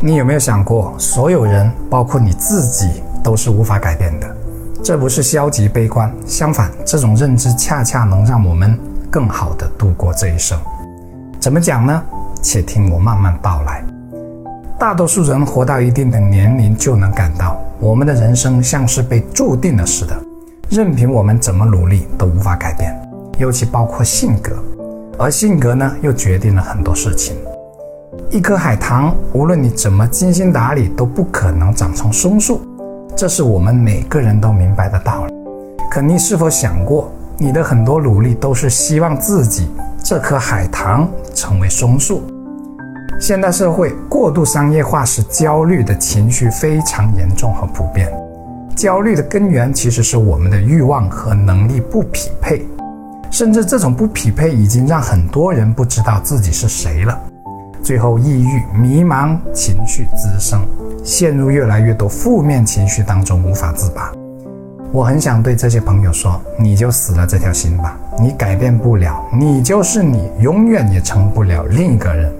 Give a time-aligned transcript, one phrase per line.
[0.00, 4.36] 你有没有想过，所有人，包括你自己，都是无法改变的？
[4.80, 8.78] 这不是消极悲观，相反，这种认知恰恰能让我们
[9.10, 10.56] 更好的度过这一生。
[11.40, 12.00] 怎么讲呢？
[12.40, 13.84] 且听我慢慢道来。
[14.78, 20.16] 大多数人活到一定的年龄，就能感到我们的人生像是被注定了似的，
[20.70, 22.96] 任凭我们怎么努力都无法改变，
[23.36, 24.52] 尤其包括性格，
[25.18, 27.36] 而性格呢，又决定了很多事情。
[28.30, 32.60] 一颗海棠，无论你怎么精心打理，都不可能长成松树。
[33.16, 35.34] 这是我们每个人都明白的道理。
[35.90, 39.68] 可你是否想过，你的很多努力都是希望自己
[40.02, 42.22] 这棵海棠成为松树？
[43.20, 48.08] 现代社会过度商业化，使焦虑的情绪非常严重和普遍。
[48.76, 52.64] 焦虑的根源其实是我们的欲望和能力不匹配，
[53.30, 57.18] 甚至这种不匹配已经让很多人不知道自己是谁了。
[57.82, 60.60] 最后，抑郁、迷茫情绪滋生，
[61.02, 64.12] 陷入越来越多负面情绪当中，无法自拔。
[64.92, 72.32] 我很想对这些朋友说：你就死了这条心吧，你改变不了，你就是你，永远也成不了另一个人。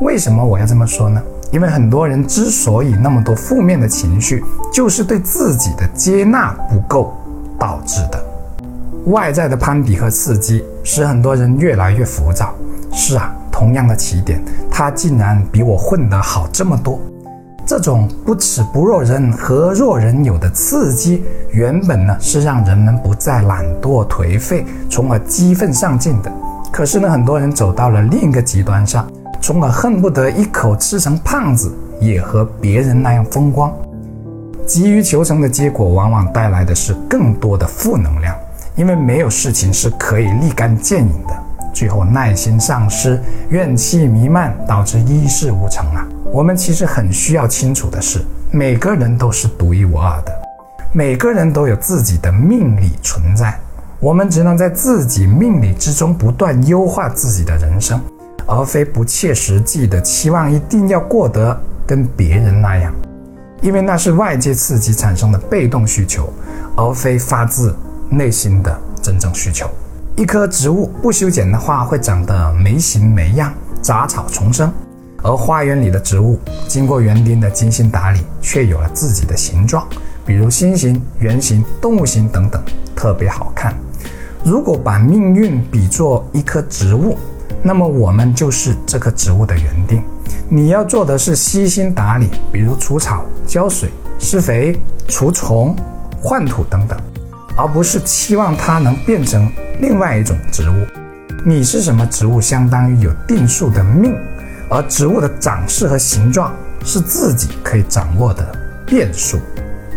[0.00, 1.22] 为什么我要这么说呢？
[1.50, 7.14] 因为很多人之所以那么多负面的情绪，就是对自己的接纳不够
[7.58, 8.22] 导致的。
[9.06, 12.54] 外在的攀比和刺激，使很多人越来越浮躁。
[12.92, 13.34] 是啊。
[13.58, 17.00] 同样的起点，他竟然比我混得好这么多。
[17.66, 26.32] 这种不耻不若人、何若人有的刺激，原本呢是让人们不再懒惰颓废，从而激愤上进的。
[26.70, 33.74] 可是呢，很多人走到了另一个极端上，从而恨不得一口吃成胖子，也和别人那样风光。
[34.64, 38.36] 急于求成的结果，往往带来的是更多的负能量，
[38.76, 41.34] 因为没有事情是可以立竿见影的。
[41.78, 46.04] 最后耐心丧失，怨气弥漫，导致一事无成啊！
[46.32, 48.18] 我们其实很需要清楚的是，
[48.50, 50.32] 每个人都是独一无二的，
[50.92, 53.56] 每个人都有自己的命理存在。
[54.00, 58.00] 我们只能在自己命理之中不断优化自己的人生，
[58.44, 62.92] 而非不切实际的期望一定要过得跟别人那样，
[63.62, 66.28] 因为那是外界刺激产生的被动需求，
[66.74, 67.72] 而非发自
[68.10, 69.70] 内心的真正需求。
[70.18, 74.68] 一棵植物不修剪的话，会长得没形没样，杂草丛生；
[75.22, 76.36] 而花园里的植物，
[76.66, 79.86] 经过园丁的精心打理，却有了自己的形状，
[80.26, 82.60] 比如心形、圆形、动物形等等，
[82.96, 83.72] 特别好看。
[84.42, 87.16] 如果把命运比作一棵植物，
[87.62, 90.02] 那么我们就是这棵植物的园丁。
[90.48, 95.76] 你要做的是悉心打理，比如除草、浇水、施肥、除虫、
[96.20, 96.98] 换土等等。
[97.58, 100.86] 而不是期望它能变成另外一种植物。
[101.44, 104.14] 你是什么植物，相当于有定数的命，
[104.70, 106.54] 而植物的长势和形状
[106.84, 108.46] 是自己可以掌握的
[108.86, 109.40] 变数。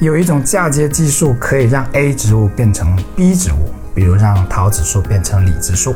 [0.00, 5.94] 有一种嫁接技术可以让 A 植物变成 B 植物，比如让桃子树变成李子树。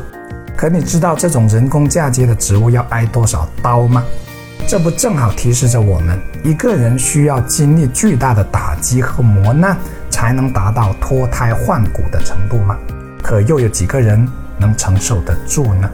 [0.55, 4.01] 可你知道这种人工嫁接的植物要挨多少刀吗？
[4.65, 9.77] 这不正好提示着我们，一个人需要经历巨大的打击和磨难。
[10.19, 12.77] 才能达到脱胎换骨的程度吗？
[13.23, 15.89] 可又有几个人能承受得住呢？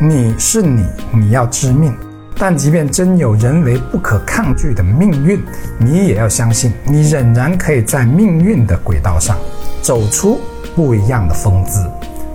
[0.00, 0.84] 你是你，
[1.14, 1.94] 你要知命。
[2.36, 5.40] 但即便真有人为不可抗拒的命运，
[5.78, 9.36] 你也要相信，你仍然可以在命运的轨道上
[9.80, 10.40] 走出
[10.74, 11.88] 不一样的风姿。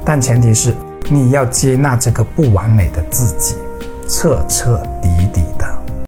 [0.05, 0.73] 但前提是
[1.09, 3.57] 你要接纳这个不完美的自己，
[4.07, 5.80] 彻彻底底的。